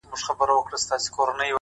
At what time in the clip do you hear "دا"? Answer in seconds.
0.71-0.77